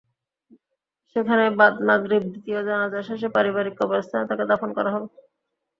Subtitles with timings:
[1.15, 5.07] সেখানে বাদ মাগরিব দ্বিতীয় জানাজা শেষে পারিবারিক কবরস্থানে তাঁকে দাফন করা হবে।